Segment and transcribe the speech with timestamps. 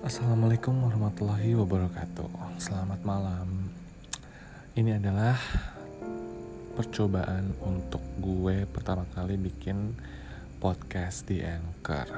[0.00, 2.56] Assalamualaikum warahmatullahi wabarakatuh.
[2.56, 3.68] Selamat malam.
[4.72, 5.36] Ini adalah
[6.72, 9.92] percobaan untuk gue pertama kali bikin
[10.56, 12.08] podcast di Anchor.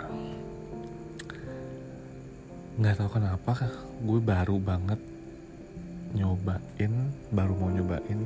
[2.79, 3.66] Nggak tahu kenapa,
[3.98, 5.02] gue baru banget
[6.14, 8.22] nyobain, baru mau nyobain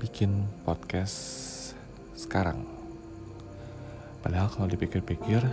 [0.00, 1.20] bikin podcast
[2.16, 2.64] sekarang.
[4.24, 5.44] Padahal kalau dipikir-pikir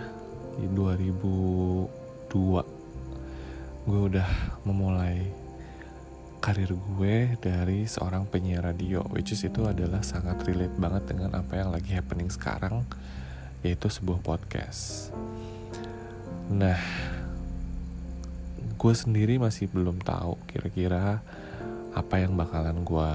[0.64, 2.81] di 2002
[3.82, 4.28] gue udah
[4.62, 5.26] memulai
[6.38, 11.58] karir gue dari seorang penyiar radio which is itu adalah sangat relate banget dengan apa
[11.58, 12.86] yang lagi happening sekarang
[13.62, 15.14] yaitu sebuah podcast.
[16.50, 16.78] Nah
[18.74, 21.22] gue sendiri masih belum tahu kira-kira
[21.94, 23.12] apa yang bakalan gue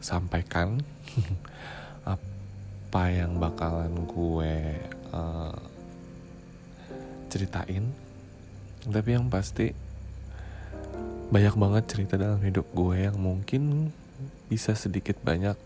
[0.00, 0.80] sampaikan
[2.16, 4.56] apa yang bakalan gue
[5.12, 5.56] uh,
[7.32, 7.92] ceritain
[8.88, 9.70] tapi yang pasti
[11.32, 13.94] banyak banget cerita dalam hidup gue yang mungkin
[14.50, 15.56] bisa sedikit banyak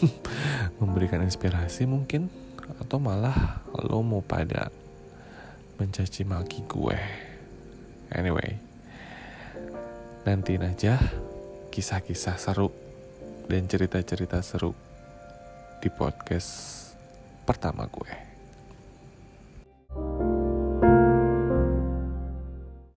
[0.80, 2.28] memberikan inspirasi mungkin
[2.80, 4.70] atau malah lo mau pada
[5.76, 6.98] mencaci maki gue
[8.14, 8.56] anyway
[10.24, 10.96] nanti aja
[11.68, 12.72] kisah-kisah seru
[13.44, 14.72] dan cerita-cerita seru
[15.84, 16.80] di podcast
[17.44, 18.23] pertama gue.